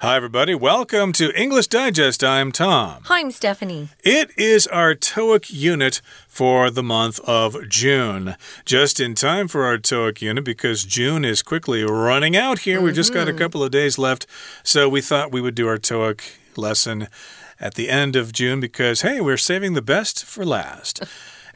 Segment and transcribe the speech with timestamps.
[0.00, 0.54] Hi, everybody.
[0.54, 2.22] Welcome to English Digest.
[2.22, 3.02] I'm Tom.
[3.06, 3.88] Hi, I'm Stephanie.
[4.04, 8.36] It is our TOEIC unit for the month of June.
[8.64, 12.76] Just in time for our TOEIC unit because June is quickly running out here.
[12.76, 12.84] Mm -hmm.
[12.84, 13.38] We've just got a mm-hmm.
[13.38, 14.28] couple of days left.
[14.62, 16.20] So we thought we would do our TOEIC
[16.54, 17.08] lesson
[17.58, 21.02] at the end of June because, hey, we're saving the best for last.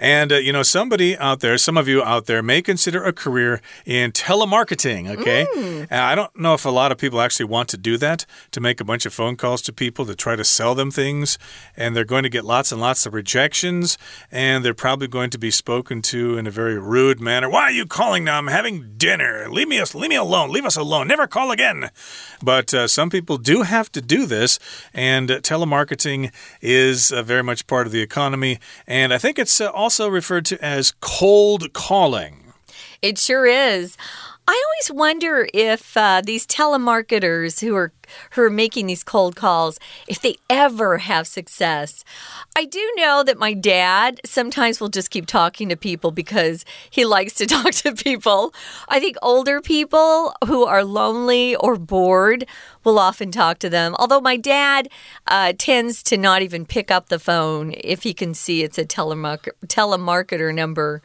[0.03, 3.13] And, uh, you know, somebody out there, some of you out there may consider a
[3.13, 5.47] career in telemarketing, okay?
[5.55, 5.93] Mm.
[5.93, 8.81] I don't know if a lot of people actually want to do that, to make
[8.81, 11.39] a bunch of phone calls to people to try to sell them things.
[11.77, 13.97] And they're going to get lots and lots of rejections.
[14.33, 17.49] And they're probably going to be spoken to in a very rude manner.
[17.49, 18.39] Why are you calling now?
[18.39, 19.49] I'm having dinner.
[19.49, 20.51] Leave me, us leave me alone.
[20.51, 21.07] Leave us alone.
[21.07, 21.91] Never call again.
[22.43, 24.59] But uh, some people do have to do this.
[24.93, 28.59] And uh, telemarketing is uh, very much part of the economy.
[28.89, 32.55] And I think it's uh, also also referred to as cold calling.
[33.03, 33.99] It sure is.
[34.49, 37.93] I always wonder if uh, these telemarketers who are
[38.33, 42.05] who are making these cold calls, if they ever have success.
[42.57, 47.05] I do know that my dad sometimes will just keep talking to people because he
[47.05, 48.55] likes to talk to people.
[48.89, 52.47] I think older people who are lonely or bored
[52.85, 53.95] will often talk to them.
[53.99, 54.89] Although my dad
[55.27, 58.85] uh, tends to not even pick up the phone if he can see it's a
[58.85, 61.03] telemarketer number.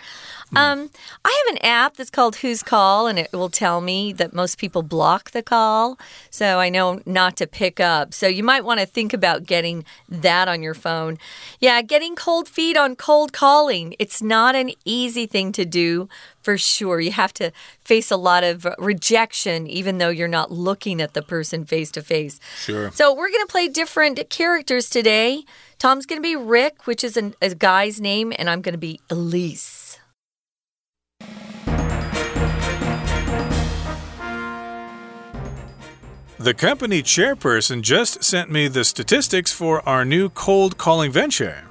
[0.52, 0.58] Hmm.
[0.58, 0.90] Um,
[1.26, 4.82] I have an app that's called Whoscall, and it will tell me that most people
[4.82, 6.00] block the call.
[6.30, 8.14] So I know not to pick up.
[8.14, 11.18] So you might want to think about getting that on your phone.
[11.60, 13.96] Yeah, getting cold feet on cold calling.
[14.00, 16.08] It's not an easy thing to do
[16.42, 17.02] for sure.
[17.02, 17.52] You have to
[17.84, 22.02] face a lot of rejection, even though you're not looking at the person face to
[22.02, 22.40] face.
[22.58, 22.90] Sure.
[22.92, 25.44] So we're going to play different characters today.
[25.78, 28.80] Tom's going to be Rick, which is an, a guy's name, and I'm going to
[28.80, 29.87] be Elise.
[36.40, 41.64] The company chairperson just sent me the statistics for our new cold calling venture.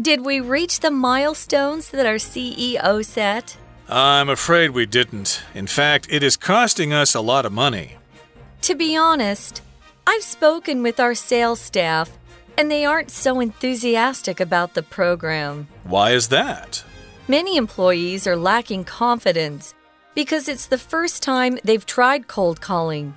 [0.00, 3.56] Did we reach the milestones that our CEO set?
[3.88, 5.44] I'm afraid we didn't.
[5.54, 7.98] In fact, it is costing us a lot of money.
[8.62, 9.62] To be honest,
[10.04, 12.10] I've spoken with our sales staff,
[12.58, 15.68] and they aren't so enthusiastic about the program.
[15.84, 16.82] Why is that?
[17.28, 19.74] Many employees are lacking confidence
[20.16, 23.14] because it's the first time they've tried cold calling.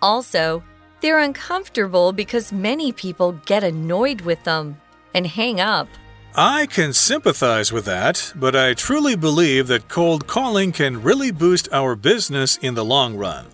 [0.00, 0.62] Also,
[1.00, 4.80] they're uncomfortable because many people get annoyed with them
[5.14, 5.88] and hang up.
[6.34, 11.68] I can sympathize with that, but I truly believe that cold calling can really boost
[11.72, 13.46] our business in the long run.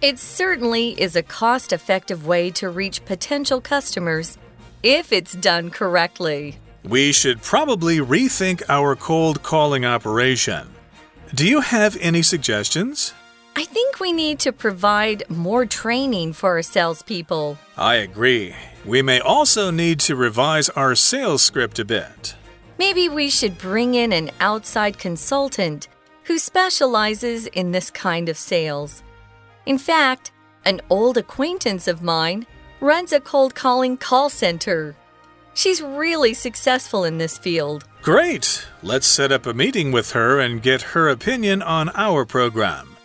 [0.00, 4.36] It certainly is a cost effective way to reach potential customers
[4.82, 6.58] if it's done correctly.
[6.84, 10.68] We should probably rethink our cold calling operation.
[11.34, 13.12] Do you have any suggestions?
[13.58, 17.58] I think we need to provide more training for our salespeople.
[17.76, 18.54] I agree.
[18.84, 22.36] We may also need to revise our sales script a bit.
[22.78, 25.88] Maybe we should bring in an outside consultant
[26.22, 29.02] who specializes in this kind of sales.
[29.66, 30.30] In fact,
[30.64, 32.46] an old acquaintance of mine
[32.78, 34.94] runs a cold calling call center.
[35.54, 37.86] She's really successful in this field.
[38.02, 38.68] Great!
[38.84, 42.97] Let's set up a meeting with her and get her opinion on our program.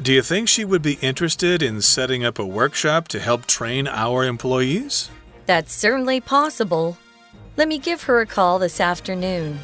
[0.00, 3.88] Do you think she would be interested in setting up a workshop to help train
[3.88, 5.10] our employees?
[5.46, 6.96] That's certainly possible.
[7.56, 9.58] Let me give her a call this afternoon.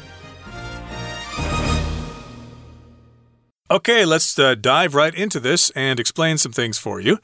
[3.75, 7.19] Okay, let's uh, dive right into this and explain some things for you.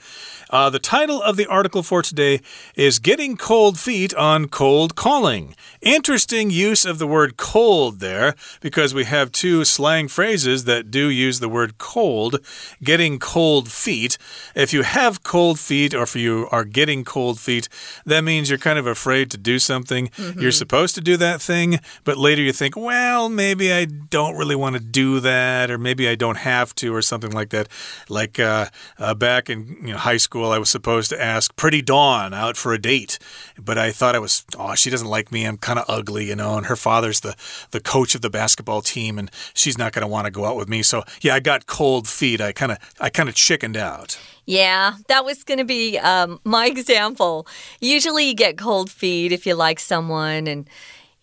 [0.50, 2.42] Uh, the title of the article for today
[2.76, 5.56] is Getting Cold Feet on Cold Calling.
[5.82, 11.08] Interesting use of the word cold there because we have two slang phrases that do
[11.08, 12.46] use the word cold.
[12.84, 14.18] Getting cold feet.
[14.54, 17.70] If you have cold feet or if you are getting cold feet,
[18.06, 20.12] that means you're kind of afraid to do something.
[20.18, 20.42] Mm -hmm.
[20.42, 24.58] You're supposed to do that thing, but later you think, well, maybe I don't really
[24.58, 27.68] want to do that, or maybe I don't have to, or something like that.
[28.09, 28.68] Like uh,
[29.00, 32.58] uh, back in you know, high school I was supposed to ask Pretty Dawn out
[32.58, 33.17] for a date,
[33.58, 35.46] but I thought I was, oh, she doesn't like me.
[35.46, 37.35] I'm kind of ugly, you know, and her father's the,
[37.72, 40.55] the coach of the basketball team, and she's not going to want to go out
[40.55, 40.84] with me.
[40.84, 42.41] So, yeah, I got cold feet.
[42.41, 44.20] I kind of, I kind of chickened out.
[44.46, 47.47] Yeah, that was going to be um, my example.
[47.79, 50.70] Usually you get cold feet if you like someone and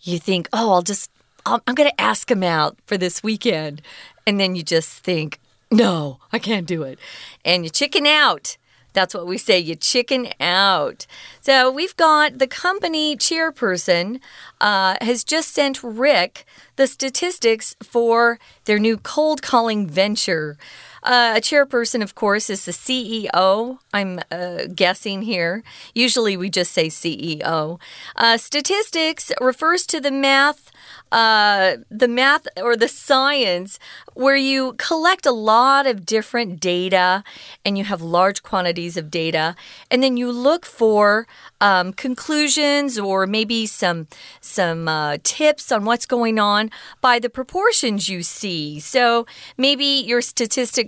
[0.01, 1.11] you think, oh, I'll just,
[1.45, 3.83] I'm going to ask him out for this weekend.
[4.29, 5.41] And then you just think,
[5.71, 6.99] no, I can't do it.
[7.47, 8.59] And you chicken out.
[8.93, 9.59] That's what we say.
[9.59, 11.07] You chicken out.
[11.41, 14.21] So we've got the company chairperson
[14.61, 16.45] uh, has just sent Rick
[16.77, 20.59] the statistics for their new cold calling venture.
[21.03, 23.79] Uh, a chairperson, of course, is the CEO.
[23.93, 25.63] I'm uh, guessing here.
[25.95, 27.81] Usually we just say CEO.
[28.17, 30.71] Uh, statistics refers to the math
[31.11, 33.79] uh, the math or the science
[34.15, 37.25] where you collect a lot of different data
[37.65, 39.55] and you have large quantities of data,
[39.91, 41.27] and then you look for
[41.61, 44.07] um, conclusions or maybe some
[44.41, 48.79] some uh, tips on what's going on by the proportions you see.
[48.81, 50.21] So maybe your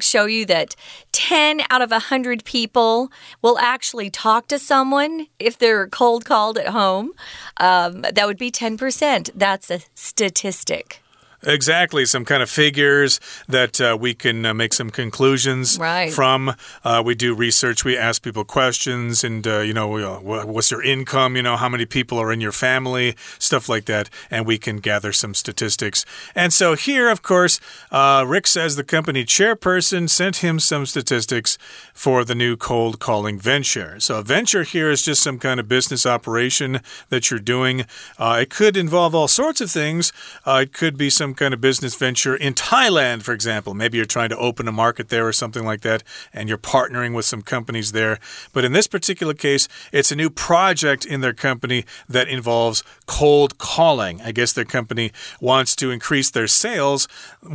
[0.01, 0.77] statistics show you that
[1.13, 3.11] 10 out of 100 people
[3.43, 7.13] will actually talk to someone if they're cold called at home.
[7.59, 9.31] Um, that would be 10%.
[9.35, 11.03] That's a statistic.
[11.43, 16.13] Exactly, some kind of figures that uh, we can uh, make some conclusions right.
[16.13, 16.55] from.
[16.85, 20.83] Uh, we do research, we ask people questions, and, uh, you know, uh, what's your
[20.83, 21.37] income?
[21.37, 23.17] You know, how many people are in your family?
[23.39, 24.11] Stuff like that.
[24.31, 26.05] And we can gather some statistics.
[26.35, 27.59] And so here, of course,
[27.91, 31.57] uh, Rick says the company chairperson sent him some statistics
[31.95, 33.99] for the new cold calling venture.
[33.99, 37.87] So a venture here is just some kind of business operation that you're doing.
[38.19, 40.13] it could involve all sorts of things.
[40.47, 43.73] it could be some some kind of business venture in Thailand, for example.
[43.73, 47.15] Maybe you're trying to open a market there or something like that, and you're partnering
[47.15, 48.19] with some companies there.
[48.53, 53.59] But in this particular case, it's a new project in their company that involves cold
[53.59, 54.21] calling.
[54.23, 57.07] I guess their company wants to increase their sales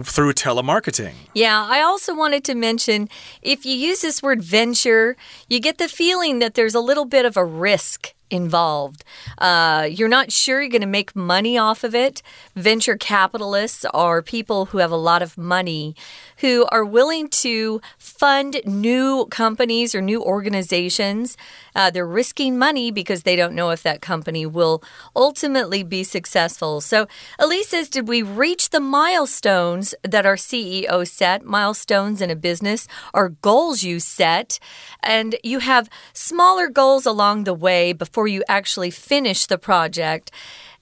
[0.03, 1.15] through telemarketing.
[1.33, 3.09] Yeah, I also wanted to mention
[3.41, 5.17] if you use this word venture,
[5.49, 9.03] you get the feeling that there's a little bit of a risk involved.
[9.37, 12.21] Uh, you're not sure you're going to make money off of it.
[12.55, 15.95] Venture capitalists are people who have a lot of money
[16.37, 21.37] who are willing to fund new companies or new organizations.
[21.75, 24.83] Uh, they're risking money because they don't know if that company will
[25.15, 26.81] ultimately be successful.
[26.81, 27.07] So,
[27.39, 31.43] Elise says, Did we reach the milestones that our CEO set?
[31.43, 34.59] Milestones in a business are goals you set,
[35.01, 40.31] and you have smaller goals along the way before you actually finish the project.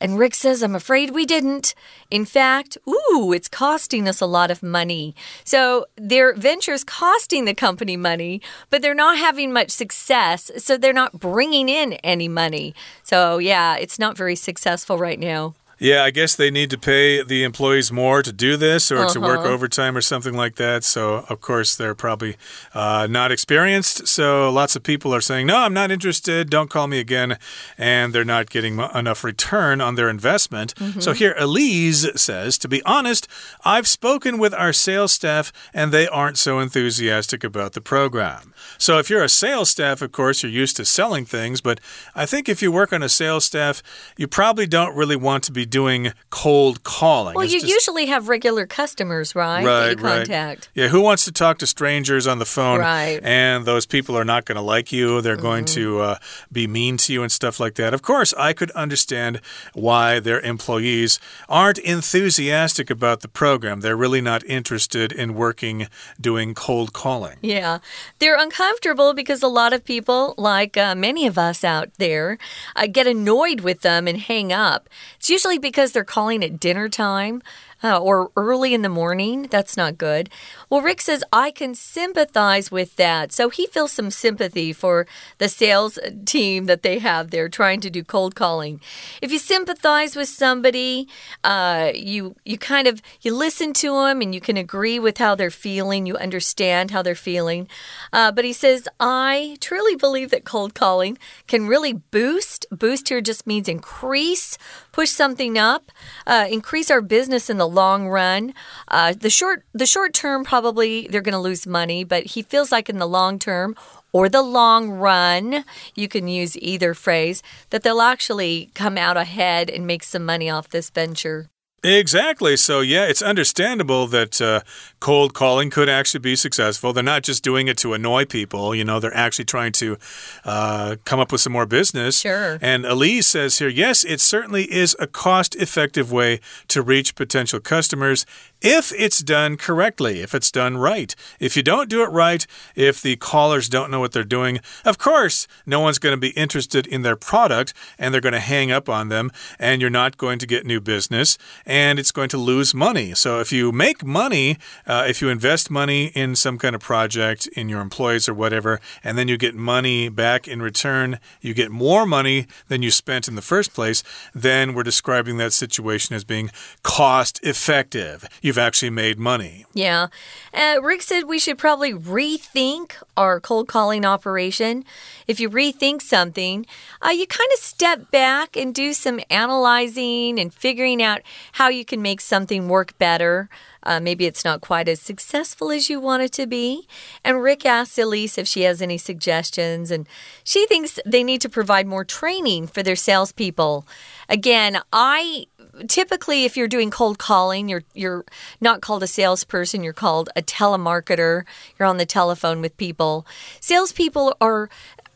[0.03, 1.73] And Rick says, I'm afraid we didn't.
[2.11, 5.15] In fact, ooh, it's costing us a lot of money.
[5.45, 10.51] So their venture's costing the company money, but they're not having much success.
[10.57, 12.75] So they're not bringing in any money.
[13.03, 15.55] So yeah, it's not very successful right now.
[15.83, 19.05] Yeah, I guess they need to pay the employees more to do this or uh
[19.05, 19.13] -huh.
[19.13, 19.53] to work uh-huh.
[19.53, 20.85] overtime or something like that.
[20.85, 22.37] So, of course, they're probably
[22.73, 24.07] uh, not experienced.
[24.07, 26.49] So, lots of people are saying, No, I'm not interested.
[26.49, 27.37] Don't call me again.
[27.77, 30.73] And they're not getting enough return on their investment.
[30.79, 31.01] Mm -hmm.
[31.01, 33.27] So, here, Elise says, To be honest,
[33.65, 38.53] I've spoken with our sales staff and they aren't so enthusiastic about the program.
[38.77, 41.61] So, if you're a sales staff, of course, you're used to selling things.
[41.61, 41.79] But
[42.15, 43.81] I think if you work on a sales staff,
[44.17, 47.33] you probably don't really want to be doing cold calling.
[47.33, 47.73] Well, it's you just...
[47.73, 49.65] usually have regular customers, right?
[49.65, 50.69] Right, right.
[50.75, 52.79] Yeah, who wants to talk to strangers on the phone?
[52.79, 53.19] Right.
[53.23, 55.19] And those people are not going to like you.
[55.19, 55.41] They're mm -hmm.
[55.41, 56.15] going to uh,
[56.51, 57.93] be mean to you and stuff like that.
[57.93, 59.39] Of course, I could understand
[59.73, 63.81] why their employees aren't enthusiastic about the program.
[63.81, 65.87] They're really not interested in working
[66.21, 67.37] doing cold calling.
[67.41, 67.79] Yeah.
[68.19, 72.37] They're uncomfortable because a lot of people, like uh, many of us out there,
[72.75, 74.81] uh, get annoyed with them and hang up.
[75.17, 77.41] It's usually because they're calling it dinner time
[77.83, 79.43] or early in the morning.
[79.43, 80.29] That's not good.
[80.69, 83.31] Well, Rick says, I can sympathize with that.
[83.31, 85.05] So he feels some sympathy for
[85.37, 88.81] the sales team that they have there trying to do cold calling.
[89.21, 91.07] If you sympathize with somebody,
[91.43, 95.35] uh, you, you kind of, you listen to them and you can agree with how
[95.35, 96.05] they're feeling.
[96.05, 97.67] You understand how they're feeling.
[98.11, 102.65] Uh, but he says, I truly believe that cold calling can really boost.
[102.71, 104.57] Boost here just means increase,
[104.91, 105.91] push something up,
[106.25, 108.53] uh, increase our business in the long run.
[108.87, 112.71] Uh, the short the short term probably they're going to lose money, but he feels
[112.71, 113.75] like in the long term
[114.13, 115.65] or the long run,
[115.95, 120.49] you can use either phrase, that they'll actually come out ahead and make some money
[120.49, 121.49] off this venture.
[121.83, 122.55] Exactly.
[122.55, 124.61] So, yeah, it's understandable that uh,
[125.01, 126.93] cold calling could actually be successful.
[126.93, 129.97] They're not just doing it to annoy people, you know, they're actually trying to
[130.45, 132.21] uh, come up with some more business.
[132.21, 132.57] Sure.
[132.61, 137.59] And Elise says here, yes, it certainly is a cost effective way to reach potential
[137.59, 138.25] customers
[138.63, 141.13] if it's done correctly, if it's done right.
[141.39, 144.97] If you don't do it right, if the callers don't know what they're doing, of
[144.97, 148.71] course, no one's going to be interested in their product and they're going to hang
[148.71, 152.37] up on them, and you're not going to get new business and it's going to
[152.37, 153.13] lose money.
[153.13, 157.47] So if you make money, uh, if you invest money in some kind of project
[157.47, 161.69] in your employees or whatever, and then you get money back in return, you get
[161.69, 164.03] more money than you spent in the first place,
[164.33, 166.49] then we're describing that situation as being
[166.81, 168.25] cost effective.
[168.41, 169.65] You you've actually made money.
[169.73, 170.09] Yeah.
[170.53, 174.85] Uh, Rick said we should probably rethink our cold calling operation.
[175.27, 176.67] If you rethink something,
[177.01, 181.21] uh, you kind of step back and do some analyzing and figuring out
[181.53, 183.49] how you can make something work better.
[183.83, 186.87] Uh, maybe it's not quite as successful as you want it to be.
[187.23, 190.07] And Rick asks Elise if she has any suggestions, and
[190.43, 193.85] she thinks they need to provide more training for their salespeople.
[194.29, 195.47] Again, I
[195.87, 198.23] typically if you're doing cold calling you're you're
[198.61, 201.43] not called a salesperson you're called a telemarketer
[201.77, 203.25] you're on the telephone with people
[203.59, 204.69] salespeople are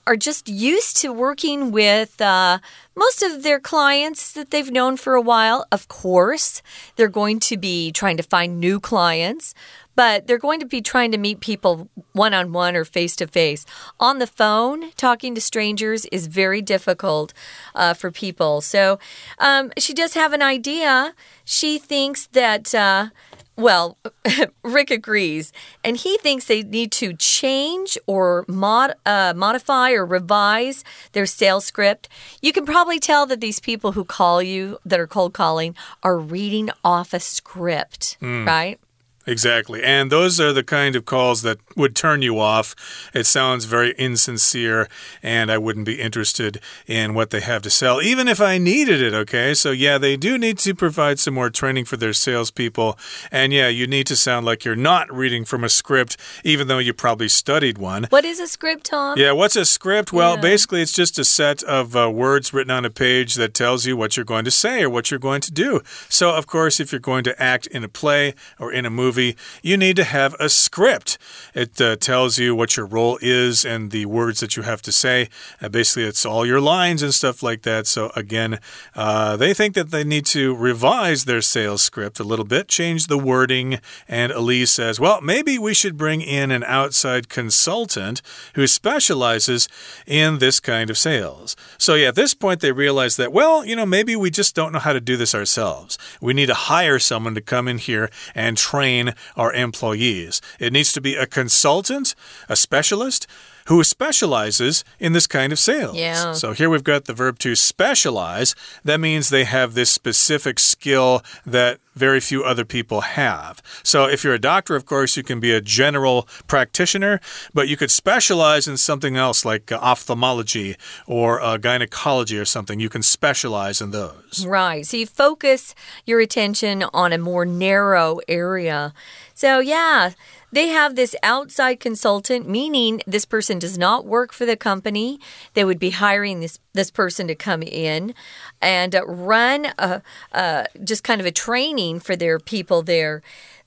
[0.08, 2.60] are just used to working with uh,
[2.96, 5.68] most of their clients that they've known for a while.
[5.70, 6.62] Of course,
[6.96, 9.54] they're going to be trying to find new clients,
[9.96, 13.28] but they're going to be trying to meet people one on one or face to
[13.28, 13.66] face.
[14.00, 17.34] On the phone, talking to strangers is very difficult
[17.76, 18.62] uh, for people.
[18.62, 19.00] So
[19.40, 21.14] um, she does have an idea.
[21.44, 22.74] She thinks that.
[22.74, 23.10] Uh,
[23.58, 23.98] well,
[24.64, 25.52] Rick agrees,
[25.84, 30.84] and he thinks they need to change or mod, uh, modify or revise
[31.14, 32.08] their sales script.
[32.42, 36.20] You can probably tell that these people who call you that are cold calling are
[36.20, 38.46] reading off a script, mm.
[38.46, 38.80] right?
[39.28, 39.84] Exactly.
[39.84, 42.74] And those are the kind of calls that would turn you off.
[43.14, 44.88] It sounds very insincere,
[45.22, 49.02] and I wouldn't be interested in what they have to sell, even if I needed
[49.02, 49.14] it.
[49.14, 49.54] Okay.
[49.54, 52.98] So, yeah, they do need to provide some more training for their salespeople.
[53.30, 56.16] And, yeah, you need to sound like you're not reading from a script,
[56.46, 58.06] even though you probably studied one.
[58.10, 59.18] What is a script, Tom?
[59.18, 60.14] Yeah, what's a script?
[60.14, 60.42] Well, yeah.
[60.42, 63.98] basically, it's just a set of uh, words written on a page that tells you
[63.98, 65.82] what you're going to say or what you're going to do.
[66.08, 69.17] So, of course, if you're going to act in a play or in a movie,
[69.18, 71.18] movie, you need to have a script.
[71.54, 74.92] It uh, tells you what your role is and the words that you have to
[74.92, 75.30] say.
[75.62, 77.88] Uh, basically, it's all your lines and stuff like that.
[77.88, 78.60] So, again,
[78.96, 83.08] uh, they think that they need to revise their sales script a little bit, change
[83.08, 83.80] the wording.
[84.08, 88.22] And Elise says, well, maybe we should bring in an outside consultant
[88.54, 89.68] who specializes
[90.06, 91.56] in this kind of sales.
[91.78, 94.72] So, yeah, at this point, they realize that, well, you know, maybe we just don't
[94.72, 95.98] know how to do this ourselves.
[96.22, 100.42] We need to hire someone to come in here and train our employees.
[100.60, 102.16] It needs to be a consultant,
[102.50, 103.28] a specialist
[103.68, 105.96] who specializes in this kind of sales.
[105.96, 106.32] Yeah.
[106.32, 108.56] So here we've got the verb to specialize.
[108.84, 113.62] That means they have this specific skill that very few other people have.
[113.84, 117.20] So if you're a doctor, of course, you can be a general practitioner,
[117.54, 122.80] but you could specialize in something else like uh, ophthalmology or uh, gynecology or something.
[122.80, 124.46] You can specialize in those.
[124.48, 124.86] Right.
[124.86, 128.94] So you focus your attention on a more narrow area.
[129.34, 130.12] So, yeah,
[130.52, 135.20] they have this outside consultant, meaning this person does not work for the company.
[135.54, 138.14] They would be hiring this this person to come in
[138.62, 140.02] and uh, run a,
[140.32, 143.22] uh, just kind of a training for their people there.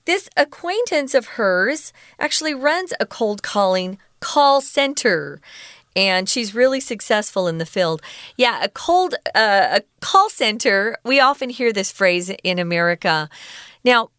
[0.05, 5.41] This acquaintance of hers actually runs a cold calling call center
[5.95, 8.01] and she's really successful in the field.
[8.37, 10.97] Yeah, a cold uh, a call center.
[11.03, 13.29] We often hear this phrase in America.
[13.83, 14.09] Now,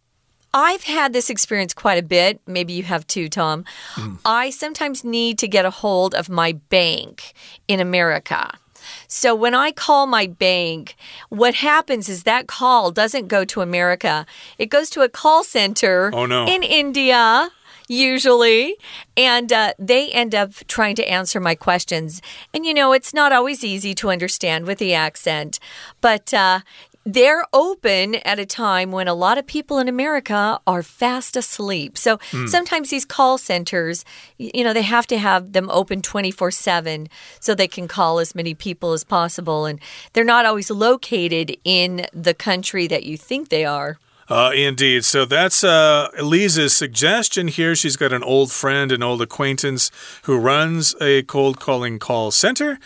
[0.55, 2.41] I've had this experience quite a bit.
[2.47, 3.65] Maybe you have too, Tom.
[3.95, 4.19] Mm.
[4.25, 7.33] I sometimes need to get a hold of my bank
[7.69, 8.59] in America.
[9.07, 10.97] So when I call my bank,
[11.29, 14.27] what happens is that call doesn't go to America.
[14.59, 16.47] It goes to a call center oh, no.
[16.47, 17.51] in India
[17.89, 18.77] usually.
[19.17, 22.23] And uh, they end up trying to answer my questions.
[22.55, 25.59] And you know, it's not always easy to understand with the accent,
[26.01, 26.61] but uh,
[27.05, 31.99] they're open at a time when a lot of people in America are fast asleep.
[31.99, 32.49] So mm.
[32.49, 34.05] sometimes these call centers,
[34.39, 37.09] you know, they have to have them open 24 7
[37.41, 39.67] so they can call as many people as possible.
[39.67, 39.81] And
[40.13, 43.99] they're not always located in the country that you think they are.
[44.33, 45.05] Uh, indeed.
[45.05, 47.77] So that's uh, Elise's suggestion here.
[47.77, 49.91] She's got an old friend, an old acquaintance
[50.23, 52.79] who runs a cold calling call center,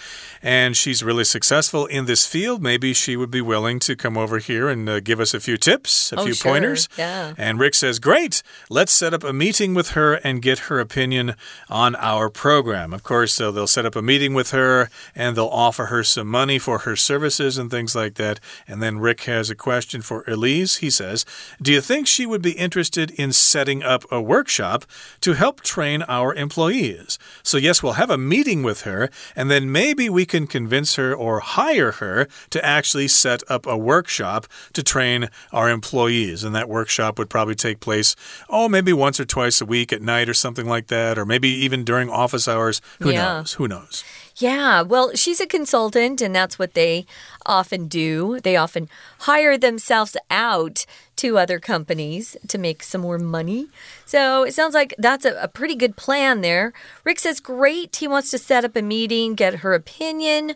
[0.42, 2.64] and she's really successful in this field.
[2.64, 5.56] Maybe she would be willing to come over here and uh, give us a few
[5.56, 6.50] tips, a oh, few sure.
[6.50, 6.88] pointers.
[6.98, 7.34] Yeah.
[7.38, 11.36] And Rick says, Great, let's set up a meeting with her and get her opinion
[11.70, 12.92] on our program.
[12.92, 16.26] Of course, so they'll set up a meeting with her and they'll offer her some
[16.26, 18.40] money for her services and things like that.
[18.66, 20.78] And then Rick has a question for Elise.
[20.78, 21.24] He says,
[21.60, 24.84] do you think she would be interested in setting up a workshop
[25.20, 27.18] to help train our employees?
[27.42, 31.14] So, yes, we'll have a meeting with her, and then maybe we can convince her
[31.14, 36.44] or hire her to actually set up a workshop to train our employees.
[36.44, 38.16] And that workshop would probably take place,
[38.48, 41.48] oh, maybe once or twice a week at night or something like that, or maybe
[41.48, 42.80] even during office hours.
[43.00, 43.22] Who yeah.
[43.22, 43.54] knows?
[43.54, 44.04] Who knows?
[44.38, 47.06] Yeah, well, she's a consultant, and that's what they
[47.46, 48.38] often do.
[48.42, 48.90] They often
[49.20, 50.84] hire themselves out
[51.16, 53.68] to other companies to make some more money.
[54.04, 56.74] So it sounds like that's a, a, pretty good plan there.
[57.02, 57.96] Rick says, Great.
[57.96, 60.54] He wants to set up a meeting, get her opinion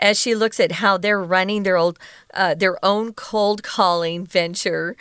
[0.00, 2.00] as she looks at how they're running their old,
[2.34, 4.96] uh, their own cold calling venture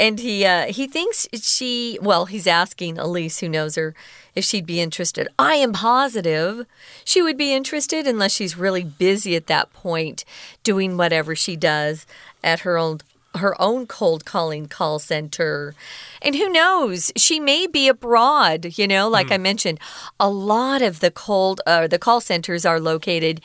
[0.00, 3.94] and he uh, he thinks she well he's asking Elise who knows her
[4.34, 5.28] if she'd be interested.
[5.38, 6.66] I am positive
[7.04, 10.24] she would be interested unless she's really busy at that point
[10.64, 12.06] doing whatever she does
[12.42, 13.00] at her own
[13.36, 15.74] her own cold calling call center.
[16.20, 19.34] And who knows, she may be abroad, you know, like mm.
[19.34, 19.78] I mentioned,
[20.18, 23.40] a lot of the cold uh, the call centers are located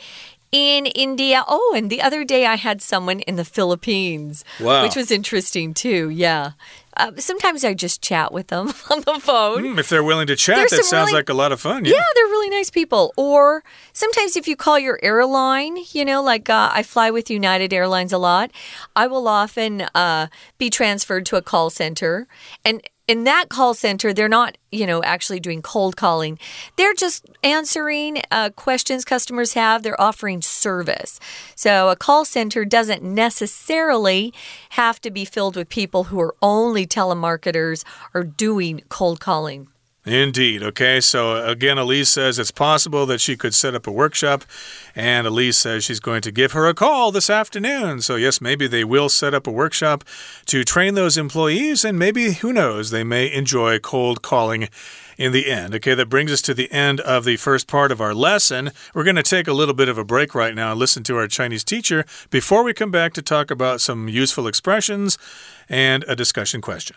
[0.56, 1.44] in India.
[1.50, 4.84] Oh, and the other day I had someone in the Philippines, wow.
[4.84, 6.10] which was interesting too.
[6.10, 6.52] Yeah.
[6.96, 9.64] Uh, sometimes I just chat with them on the phone.
[9.64, 11.84] Mm, if they're willing to chat, that sounds really, like a lot of fun.
[11.84, 11.92] Yeah.
[11.92, 12.04] yeah.
[12.16, 13.14] they're really nice people.
[13.18, 17.74] Or sometimes if you call your airline, you know, like uh, I fly with United
[17.74, 18.50] Airlines a lot,
[18.96, 22.30] I will often uh, be transferred to a call center.
[22.64, 26.40] And in that call center, they're not, you know, actually doing cold calling.
[26.76, 29.84] They're just answering uh, questions customers have.
[29.84, 31.20] They're offering service.
[31.56, 34.34] So a call center doesn't necessarily
[34.72, 37.84] have to be filled with people who are only telemarketers
[38.14, 39.68] or doing cold calling.
[40.06, 40.62] Indeed.
[40.62, 41.02] Okay.
[41.02, 44.44] So again, Elise says it's possible that she could set up a workshop,
[44.96, 48.02] and Elise says she's going to give her a call this afternoon.
[48.02, 50.04] So, yes, maybe they will set up a workshop
[50.46, 54.70] to train those employees, and maybe, who knows, they may enjoy cold calling
[55.18, 55.74] in the end.
[55.74, 58.72] Okay, that brings us to the end of the first part of our lesson.
[58.94, 61.18] We're going to take a little bit of a break right now and listen to
[61.18, 65.18] our Chinese teacher before we come back to talk about some useful expressions
[65.68, 66.96] and a discussion question.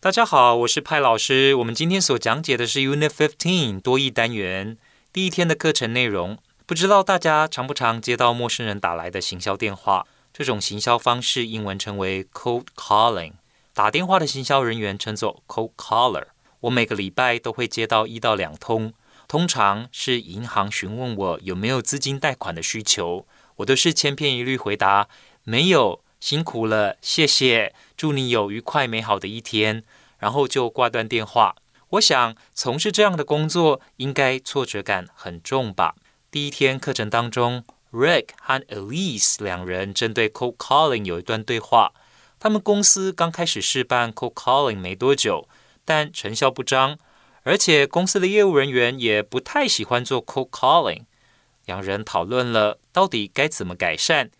[0.00, 1.56] 大家好，我是派老师。
[1.56, 4.78] 我们今天所讲解的是 Unit Fifteen 多义单元
[5.12, 6.38] 第一天的课程内容。
[6.66, 10.06] 不知道大家常不常接到陌生人打来的行销电话？
[10.32, 13.32] 这种行销方式英文称为 cold calling。
[13.74, 16.26] 打电话的行销人员称作 cold caller。
[16.60, 18.92] 我每个礼拜都会接到一到两通，
[19.26, 23.26] 通常是银行询问我有没有资金贷款的需求，
[23.56, 25.08] 我都是千篇一律回答
[25.42, 26.00] 没有。
[26.20, 29.84] 辛苦了，谢谢，祝你有愉快美好的一天，
[30.18, 31.54] 然后就挂断电话。
[31.90, 35.94] 我想从事这样的工作，应该挫折感很重吧。
[36.30, 41.92] 第一天课程当中，Rick 和 Elise 两人针对 cold calling 有一段对话。
[42.38, 45.48] 他们公司刚开始试办 cold calling 没多久，
[45.84, 46.98] 但成效不彰，
[47.44, 51.04] 而且公司的业务人员也不太喜欢做 cold calling。
[51.64, 54.30] 两人讨论了到底该怎么改善。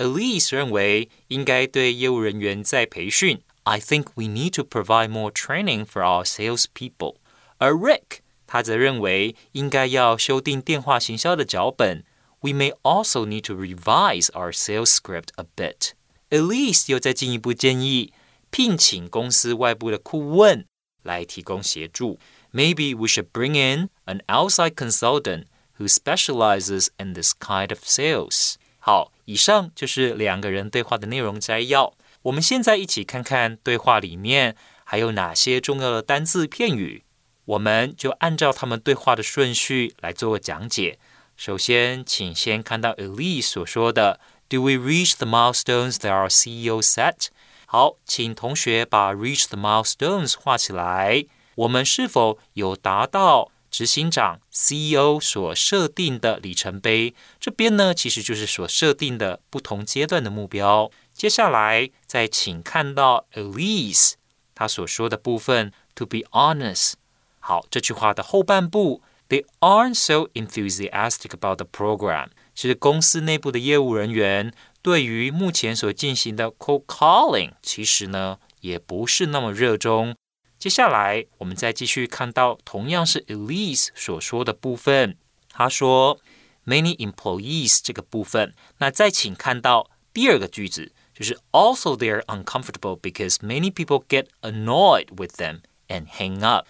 [0.00, 3.40] Elise 认为应该对业务人员再培训。
[3.64, 7.16] I think we need to provide more training for our salespeople。
[7.58, 12.04] 而 Rick 他则认为应该要修订电话行销的脚本。
[12.40, 18.12] We may also need to revise our sales script a bit。Elise 又再进一步建议
[18.50, 20.66] 聘请公司外部的顾问
[21.02, 22.18] 来提供协助。
[22.52, 25.46] Maybe we should bring in an outside consultant
[25.78, 28.54] who specializes in this kind of sales。
[28.78, 31.93] 好， 以上就是两个人对话的内容摘要。
[32.23, 37.05] 我们现在一起看看对话里面还有哪些重要的单字片语，
[37.45, 40.99] 我们就按照他们对话的顺序来做个讲解。
[41.37, 47.27] 首先，请先看到 Elise 所说的 “Do we reach the milestones that our CEO set？”
[47.65, 51.23] 好，请同学把 “reach the milestones” 画起来。
[51.55, 53.49] 我们是否有达到？
[53.71, 60.91] 执行长 CEO 所设定的里程碑，这边呢其实就是所设定的不同阶段的目标。
[61.13, 64.13] 接下来再请看到 Elise
[64.53, 66.93] 他所说的部分，To be honest，
[67.39, 72.27] 好，这句话的后半部，They aren't so enthusiastic about the program。
[72.53, 80.15] 其实公司内部的业务人员对于目前所进行的 cold calling，其实呢也不是那么热衷。
[80.60, 85.16] 接下来，我们再继续看到同样是 Elise 所说的部分。
[85.50, 86.18] 他说，
[86.64, 88.54] many employees 这个部分。
[88.78, 96.66] 那再请看到第二个句子，就是 also they are uncomfortable because many people get annoyed with them and hang up.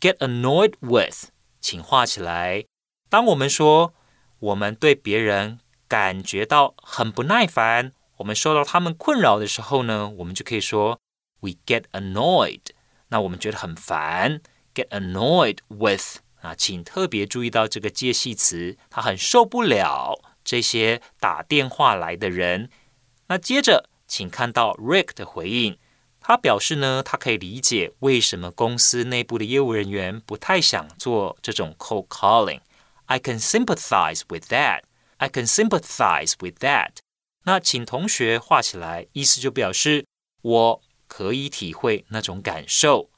[0.00, 1.28] Get annoyed with，
[1.60, 2.64] 请画起来。
[3.08, 3.94] 当我们说
[4.38, 11.00] 我们对别人感觉到很不耐烦，我们受到他们困扰的时候呢，我们就可以说
[11.40, 12.60] we get annoyed。
[13.09, 14.41] 那我们觉得很烦
[14.73, 22.69] ，get annoyed with 啊，请特别注意到这个介系词，他很受不了这些打电话来的人。
[23.27, 25.77] 那接着，请看到 Rick 的回应，
[26.19, 32.61] 他表示呢，他可以理解为什么公司内部的业务人员不太想做这种 cold calling。
[33.05, 34.81] I can sympathize with that.
[35.17, 36.97] I can sympathize with that.
[37.43, 40.05] 那请同学画起来，意思就表示
[40.41, 43.10] 我可以体会那种感受。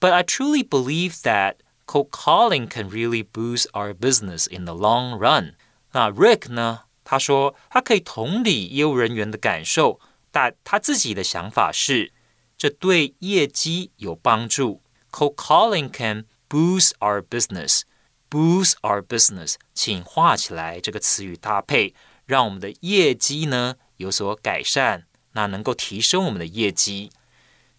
[0.00, 5.18] But I truly believe that cold calling can really boost our business in the long
[5.18, 5.54] run.
[5.92, 6.80] 那 Rick 呢？
[7.04, 12.12] 他说他可以同理业务人员的感受，但他自己的想法是，
[12.56, 14.82] 这对业绩有帮助。
[15.10, 17.82] Cold calling can boost our business.
[18.30, 21.92] Boost our business，请画起来这个词语搭配，
[22.24, 27.10] 让我们的业绩呢有所改善，那能够提升我们的业绩。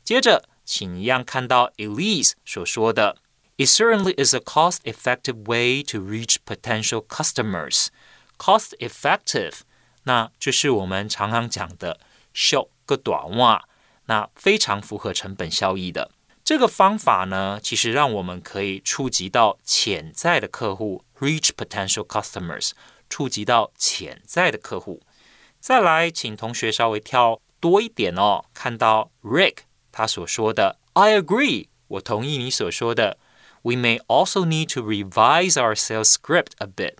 [0.08, 3.18] 接着，请一样看到 Elise 所说的，
[3.58, 7.88] It certainly is a cost-effective way to reach potential customers.
[8.38, 9.60] Cost-effective，
[10.04, 12.00] 那就是我们常常讲的“
[12.34, 13.66] 效个短袜”，
[14.08, 16.12] 那非常符合成本效益的。
[16.44, 22.72] 这个方法呢，其实让我们可以触及到潜在的客户，reach potential customers，
[23.08, 25.02] 触及到潜在的客户。
[25.62, 29.60] 再来，请同学稍微跳多一点哦，看到 Rick
[29.99, 33.19] 他所说的，I agree，我同意你所说的。
[33.63, 36.99] We may also need to revise our sales script a bit。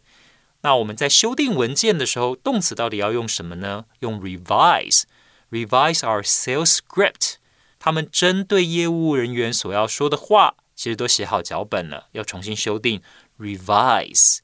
[0.63, 3.85] 那我们在修订文件的时候，动词到底要用什么呢？
[4.01, 7.35] 用 revise，revise our sales script。
[7.79, 13.01] 他们针对业务人员所要说的话，其实都写好脚本了，要重新修订
[13.39, 14.39] revise。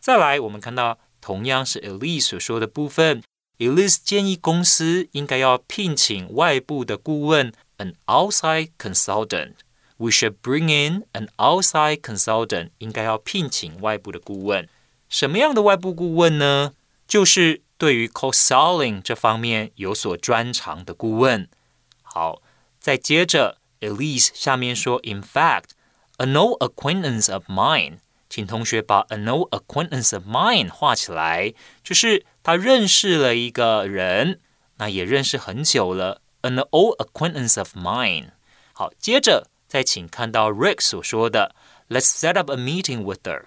[0.00, 3.22] 再来，我们看到同样是 Elise 所说的部分
[3.58, 9.54] ，Elise 建议公司应该要聘请外部的顾问 an outside consultant.
[9.98, 12.70] We should bring in an outside consultant.
[12.78, 14.68] 应该要聘请外部的顾问。
[15.08, 16.72] 什么样的外部顾问呢？
[17.06, 21.48] 就是对于 cold calling 这方面有所专长的顾问。
[22.02, 22.40] 好，
[22.80, 23.58] 再接着
[24.34, 25.70] 下面说，In fact,
[26.16, 27.98] an old acquaintance of mine，
[28.30, 31.52] 请同学把 an old acquaintance of mine 画起来，
[31.84, 34.40] 就是他认识了一个人，
[34.78, 36.22] 那也认识很久了。
[36.41, 38.31] ，an old acquaintance of mine。
[38.73, 41.55] 好，接着再请看到 Rick 所说的，
[41.89, 43.45] Let's set up a meeting with her。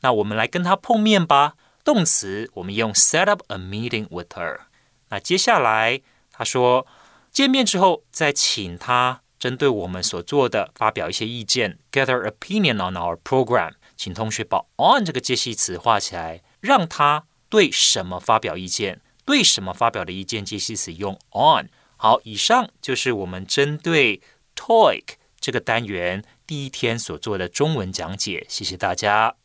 [0.00, 1.54] 那我们来跟他碰面吧。
[1.84, 4.60] 动词我们用 set up a meeting with her。
[5.08, 6.86] 那接下来他说。
[7.32, 13.72] 见面之后，再请他针对我们所做的发表一些意见，gather opinion on our program。
[13.94, 21.68] 请同学把 on 这个介系词画起来，让他对什么发表意见，对什么发表的意见介系词用 on。
[22.03, 24.21] 好，以上就是我们针对
[24.55, 25.03] TOEIC
[25.39, 28.43] 这个单元第一天所做的中文讲解。
[28.49, 29.35] 谢谢大家。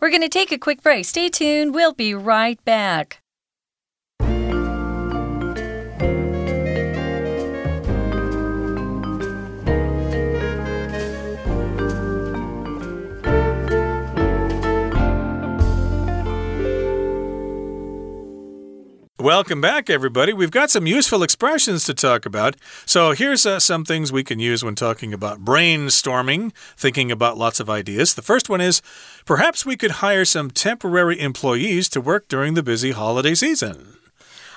[0.00, 1.04] We're going to take a quick break.
[1.04, 1.70] Stay tuned.
[1.70, 3.21] We'll be right back.
[19.34, 20.34] Welcome back, everybody.
[20.34, 22.54] We've got some useful expressions to talk about.
[22.84, 27.58] So, here's uh, some things we can use when talking about brainstorming, thinking about lots
[27.58, 28.12] of ideas.
[28.12, 28.82] The first one is
[29.24, 33.96] perhaps we could hire some temporary employees to work during the busy holiday season.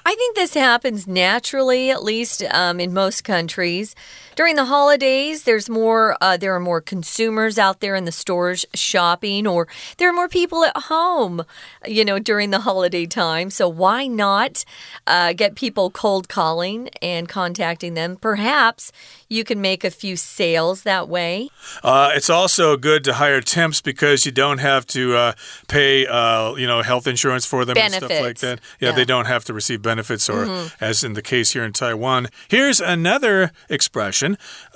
[0.06, 3.96] I think this happens naturally, at least um, in most countries.
[4.36, 6.18] During the holidays, there's more.
[6.22, 9.68] Uh, there are more consumers out there in the stores shopping, or
[9.98, 11.44] there are more people at home.
[11.86, 13.50] You know, during the holiday time.
[13.50, 14.66] So why not
[15.08, 18.16] uh, get people cold calling and contacting them?
[18.16, 18.92] Perhaps
[19.30, 21.50] you can make a few sales that way.
[21.84, 25.34] Uh, it's also good to hire temps because you don't have to uh,
[25.68, 28.04] pay, uh, you know, health insurance for them benefits.
[28.04, 28.60] and stuff like that.
[28.80, 30.90] Yeah, yeah, they don't have to receive benefits benefits, or mm -hmm.
[30.90, 32.28] as in the case here in Taiwan.
[32.48, 34.25] Here's another expression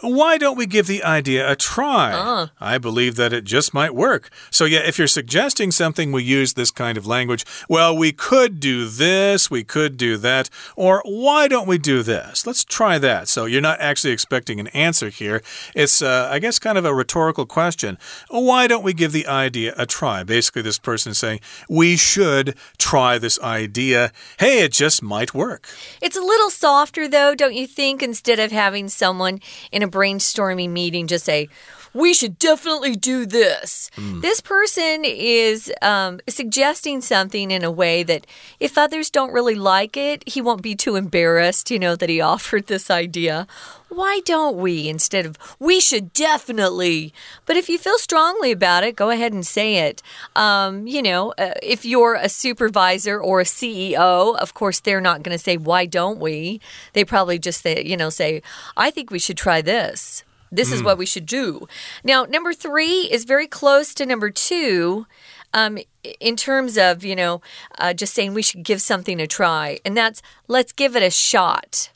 [0.02, 2.14] why don't we give the idea a try?
[2.14, 2.48] Uh.
[2.60, 4.30] I believe that it just might work.
[4.52, 7.46] So, yeah, if you're suggesting something, we use this kind of language.
[7.68, 12.46] Well, we could do this, we could do that, or why don't we do this?
[12.46, 13.28] Let's try that.
[13.28, 15.42] So, you're not actually expecting an answer here.
[15.76, 17.98] It's, uh, I guess, kind of a rhetorical question.
[18.30, 20.24] Why don't we give the idea a try?
[20.24, 24.12] Basically, this person is saying, we should try this idea.
[24.40, 25.68] Hey, it just might work.
[26.02, 28.04] It's a little softer, though, don't you think?
[28.04, 29.39] Instead of having someone
[29.72, 31.50] in a brainstorming meeting just say,
[31.94, 33.90] we should definitely do this.
[33.96, 34.22] Mm.
[34.22, 38.26] This person is um, suggesting something in a way that
[38.60, 42.22] if others don't really like it, he won't be too embarrassed, you know, that he
[42.34, 43.48] offered this idea.
[43.90, 47.12] Why don't we instead of we should definitely?
[47.48, 50.04] But if you feel strongly about it, go ahead and say it.
[50.36, 55.24] Um, you know, uh, if you're a supervisor or a CEO, of course, they're not
[55.24, 56.62] going to say, why don't we?
[56.94, 58.44] They probably just say, you know, say,
[58.78, 60.24] I think we should try this.
[60.52, 61.68] This is what we should do.
[62.04, 65.06] Now, number three is very close to number two.
[65.52, 65.80] Um,
[66.20, 67.42] in terms of, you know,
[67.80, 71.10] uh, just saying we should give something a try, and that's let's give it a
[71.10, 71.90] shot.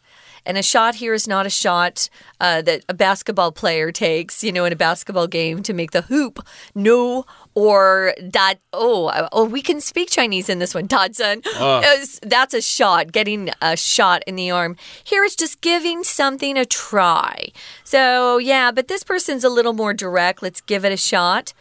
[0.45, 4.51] And a shot here is not a shot uh, that a basketball player takes, you
[4.51, 6.45] know, in a basketball game to make the hoop.
[6.75, 8.55] No, or that.
[8.71, 11.41] Oh, oh, we can speak Chinese in this one, Dodson.
[11.57, 14.75] Uh, That's a shot, getting a shot in the arm.
[15.03, 17.49] Here it's just giving something a try.
[17.83, 20.41] So, yeah, but this person's a little more direct.
[20.41, 21.53] Let's give it a shot.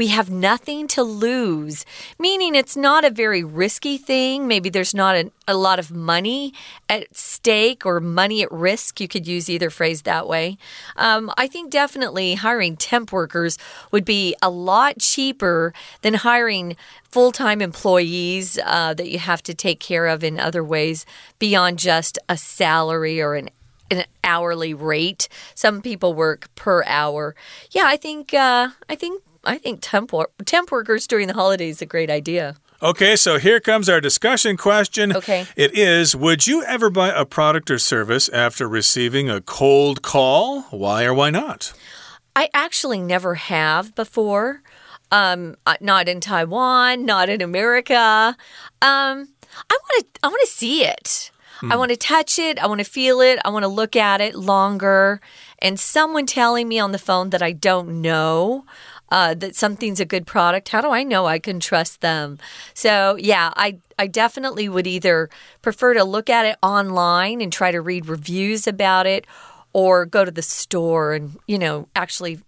[0.00, 1.84] We have nothing to lose,
[2.18, 4.48] meaning it's not a very risky thing.
[4.48, 6.54] Maybe there's not a, a lot of money
[6.88, 8.98] at stake or money at risk.
[8.98, 10.56] You could use either phrase that way.
[10.96, 13.58] Um, I think definitely hiring temp workers
[13.90, 19.52] would be a lot cheaper than hiring full time employees uh, that you have to
[19.52, 21.04] take care of in other ways
[21.38, 23.50] beyond just a salary or an
[23.90, 25.28] an hourly rate.
[25.54, 27.34] Some people work per hour.
[27.72, 31.76] Yeah, I think uh, I think I think temp wor- temp workers during the holidays
[31.76, 32.56] is a great idea.
[32.82, 35.14] Okay, so here comes our discussion question.
[35.14, 35.46] Okay.
[35.54, 40.62] It is Would you ever buy a product or service after receiving a cold call?
[40.70, 41.72] Why or why not?
[42.34, 44.62] I actually never have before.
[45.12, 48.36] Um, uh, not in Taiwan, not in America.
[48.80, 49.28] Um,
[49.68, 50.06] I want to.
[50.22, 51.30] I want to see it.
[51.68, 52.58] I want to touch it.
[52.58, 53.38] I want to feel it.
[53.44, 55.20] I want to look at it longer.
[55.58, 58.64] And someone telling me on the phone that I don't know
[59.10, 60.68] uh, that something's a good product.
[60.68, 62.38] How do I know I can trust them?
[62.74, 65.28] So yeah, I I definitely would either
[65.62, 69.26] prefer to look at it online and try to read reviews about it,
[69.72, 72.40] or go to the store and you know actually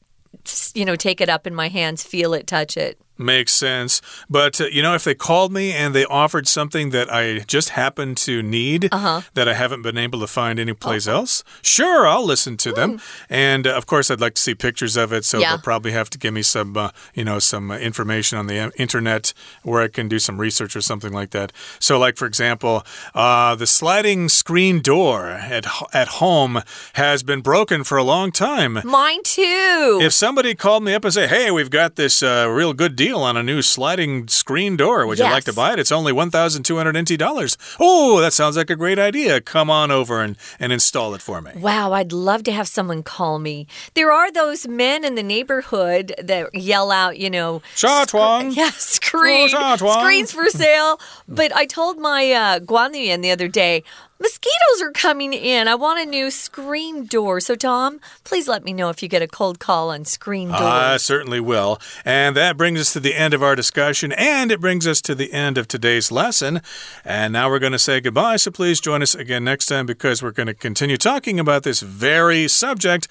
[0.75, 2.99] you know take it up in my hands, feel it, touch it.
[3.19, 4.01] Makes sense.
[4.29, 7.71] But, uh, you know, if they called me and they offered something that I just
[7.71, 9.21] happen to need Uh-huh.
[9.35, 13.01] that I haven't been able to find anyplace else, sure, I'll listen to them.
[13.29, 15.25] And, uh, of course, I'd like to see pictures of it.
[15.25, 15.43] So Hmm.
[15.43, 15.51] Yeah.
[15.51, 18.59] they'll probably have to give me some, uh, you know, some uh, information on the
[18.59, 21.53] uh, internet where I can do some research or something like that.
[21.79, 26.63] So, like, for example, uh, the sliding screen door at, at home
[26.95, 28.81] has been broken for a long time.
[28.85, 29.99] Mine too.
[30.03, 33.21] If somebody called me up and say, "Hey, we've got this uh, real good deal
[33.21, 35.07] on a new sliding screen door.
[35.07, 35.79] Would you like to buy it?
[35.79, 39.41] It's only one thousand two hundred NT dollars." Oh, that sounds like a great idea.
[39.41, 41.53] Come on over and, and install it for me.
[41.57, 43.67] Wow, I'd love to have someone call me.
[43.95, 48.55] There are those men in the neighborhood that yell out, you know, Sha Tuang.
[48.63, 49.49] Yeah, screen.
[49.51, 50.01] Tuang.
[50.01, 51.01] Screens for sale.
[51.27, 53.83] But I told my uh, Guan the other day,
[54.23, 55.69] mosquitoes are coming in.
[55.69, 57.41] I want a new screen door.
[57.41, 60.61] So, Tom, please let me know if you get a cold call on screen doors.
[60.61, 61.81] I certainly will.
[62.05, 65.15] And that brings us to the end of our discussion, and it brings us to
[65.15, 66.63] the end of today's lesson.
[67.05, 70.23] And now we're going to say goodbye, so please join us again next time because
[70.23, 73.09] we're going to continue talking about this very subject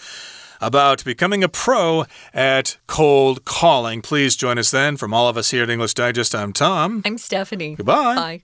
[0.61, 4.01] about becoming a pro at cold calling.
[4.01, 4.95] Please join us then.
[4.95, 7.01] From all of us here at English Digest, I'm Tom.
[7.03, 7.75] I'm Stephanie.
[7.75, 8.15] Goodbye.
[8.15, 8.43] Bye.